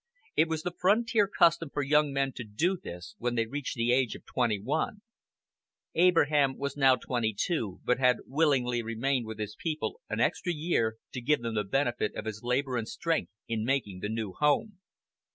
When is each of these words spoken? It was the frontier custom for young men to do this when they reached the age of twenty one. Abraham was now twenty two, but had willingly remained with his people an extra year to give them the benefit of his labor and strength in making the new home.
It 0.35 0.47
was 0.49 0.63
the 0.63 0.73
frontier 0.75 1.27
custom 1.27 1.69
for 1.69 1.83
young 1.83 2.11
men 2.11 2.33
to 2.33 2.43
do 2.43 2.75
this 2.75 3.13
when 3.19 3.35
they 3.35 3.45
reached 3.45 3.75
the 3.75 3.91
age 3.93 4.15
of 4.15 4.25
twenty 4.25 4.59
one. 4.59 5.03
Abraham 5.93 6.57
was 6.57 6.75
now 6.75 6.95
twenty 6.95 7.35
two, 7.39 7.81
but 7.83 7.99
had 7.99 8.17
willingly 8.25 8.81
remained 8.81 9.27
with 9.27 9.37
his 9.37 9.55
people 9.55 10.01
an 10.09 10.19
extra 10.19 10.51
year 10.53 10.97
to 11.13 11.21
give 11.21 11.43
them 11.43 11.53
the 11.53 11.63
benefit 11.63 12.15
of 12.15 12.25
his 12.25 12.41
labor 12.41 12.77
and 12.77 12.87
strength 12.87 13.31
in 13.47 13.63
making 13.63 13.99
the 13.99 14.09
new 14.09 14.33
home. 14.33 14.79